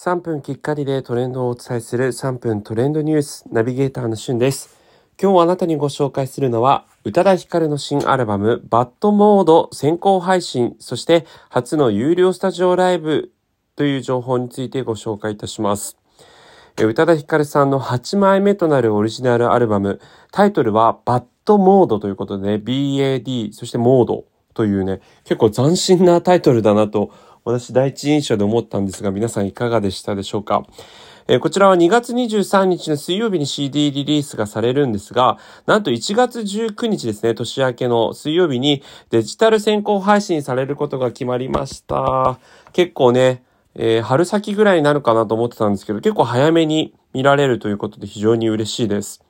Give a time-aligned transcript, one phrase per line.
[0.00, 4.78] 3分きっかりでトレンドをお伝えする3分トレンドニュースナビゲーターのしゅんです。
[5.20, 13.32] 今日あなたにご紹介するのは宇多田ヒカルの新アルバムバッドモード先行配信、そして初の有料スタジオライブ
[13.74, 15.96] という情報についてご紹介いたします。
[16.80, 27.10] 宇多田ヒカルさんの8枚目となるオリジナルアルバム、タイトルはバッドモードということで、ね、BAD、そしてモードというね、結構斬新なタイトルだなと、
[27.44, 30.64] 私第一印象で思ったんですが、皆さんいかがでしたでしょうか？
[31.30, 42.38] え、こちらは2月23日の水曜日に CD リリースがされるんですが、なんと1月19日ですね、年明けの水曜日にデジタル先行配信されることが決まりました。
[42.72, 43.42] 結構ね、
[43.74, 49.22] えー、春先ぐらいになるかなと思ってたんですけど、結構早めに見られるということで非常に嬉しいです。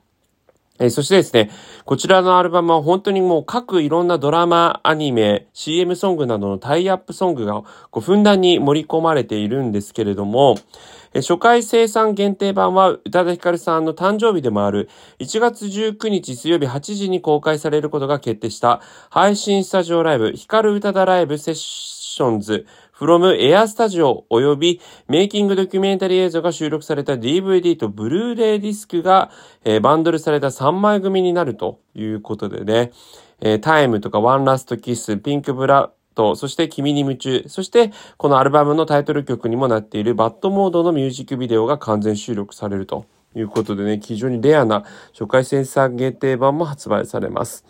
[0.79, 1.51] え、そしてですね、
[1.83, 10.57] こちらのアルバムは本当にもう各いろんなドラマ、アニメ、CM ソングなどのタイアップソングがこうふんだんに盛り込まれているんですけれども、
[11.13, 22.65] え、初回生産限定版は宇多田ヒカルさんの誕生日でもある1月19日水曜日8時に公開されることが決定した配信スタジオライブ、ヒカル宇多田ライブセッションズ
[22.99, 29.31] from Air Studio 及びメイキングドキュメンタリー映像が収録された DVD とブルーレイディスクが、
[29.63, 32.91] えー、バンドルされた3枚組になるということでね、
[33.39, 47.63] えー、タイムとかワンラストキス、ピンクブラッド、そして君に夢中、そしてこのアルバムのタイトル曲にもなっているバッドモードのミュージックビデオが完全収録されるということでね、非常にレアな初回センサー限定版も発売されます。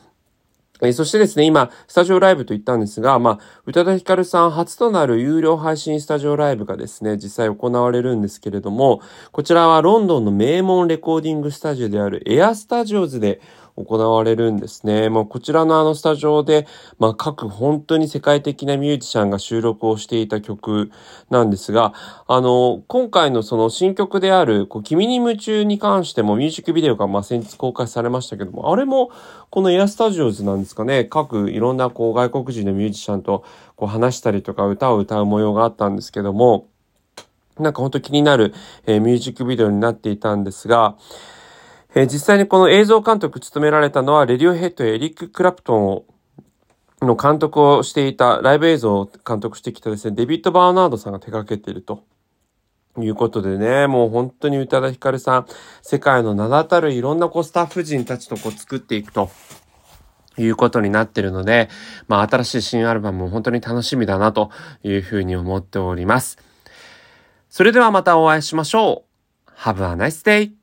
[0.82, 9.02] えそしてですね、今、スタジオライブと言ったんですが、まあ、宇多田ヒカルさん初となる有料配信スタジオライブがですね、実際行われるんですけれども、
[9.34, 13.42] こちらはロンドンの名門レコーディングスタジオであるエアスタジオズで
[13.86, 15.10] 行われるんですね。
[15.10, 20.92] まあ、こちらのあのスタジオで、まあ、各本当に世界的なミュージシャンが収録をしていた曲
[21.30, 21.94] なんですが、
[22.28, 29.12] あの、今回のその新曲である、こう、君に夢中に関してもミュージックビデオがま先日公開されましたけども、あれも
[29.50, 33.44] このエアスタジオズなんですかね、各いろんなこう外国人のミュージシャンと
[33.76, 36.68] こう話したりとか歌を歌う模様があったんですけども、
[37.58, 38.54] なんか本当気になる、
[38.86, 40.96] えー、ミュージックビデオになっていたんですが、
[41.96, 46.06] えー、実際にこの映像監督務められたのは、レディオヘッドエリック・クラプトンを
[47.02, 52.04] の監督をしていた、ライブ映像を監督してきたですね、デビッド・バーナードさんが手掛けていると
[52.98, 55.46] いうことでね、もう本当に宇多田ヒカルさん、
[55.82, 59.30] 世界の名だたるいろんなこうスタッフ陣たちとこう作っていくと。
[60.38, 61.68] いうことになってるので、
[62.08, 64.52] まあ新しい新アルバムも本当に楽しみだなと
[64.84, 66.38] いうふうに思っております。
[67.50, 69.04] それではまたお会いしましょ
[69.46, 69.52] う。
[69.52, 70.59] Have a nice day!